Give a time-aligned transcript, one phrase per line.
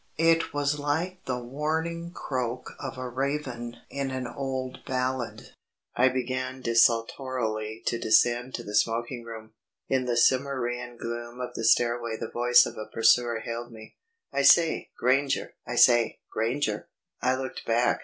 [0.17, 5.51] It was like the warning croak of a raven in an old ballad.
[5.95, 9.53] I began desultorily to descend to the smoking room.
[9.89, 13.95] In the Cimmerian gloom of the stairway the voice of a pursuer hailed me.
[14.33, 15.53] "I say, Granger!
[15.67, 16.89] I say, Granger!"
[17.21, 17.99] I looked back.